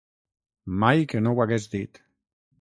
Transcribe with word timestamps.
Mai 0.83 1.03
que 1.11 1.21
no 1.27 1.35
ho 1.37 1.43
hagués 1.45 1.69
dit. 1.75 2.03